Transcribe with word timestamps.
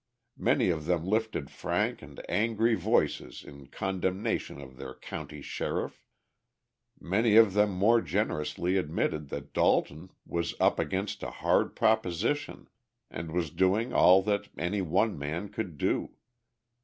Many 0.39 0.71
of 0.71 0.85
them 0.85 1.05
lifted 1.05 1.51
frank 1.51 2.01
and 2.01 2.25
angry 2.27 2.73
voices 2.73 3.43
in 3.43 3.67
condemnation 3.67 4.59
of 4.59 4.77
their 4.77 4.95
county 4.95 5.43
sheriff, 5.43 6.01
many 6.99 7.35
of 7.35 7.53
them 7.53 7.69
more 7.69 8.01
generously 8.01 8.77
admitted 8.77 9.29
that 9.29 9.53
Dalton 9.53 10.09
was 10.25 10.55
up 10.59 10.79
against 10.79 11.21
a 11.21 11.29
hard 11.29 11.75
proposition 11.75 12.67
and 13.11 13.31
was 13.31 13.51
doing 13.51 13.93
all 13.93 14.23
that 14.23 14.49
any 14.57 14.81
one 14.81 15.19
man 15.19 15.49
could 15.49 15.77
do. 15.77 16.09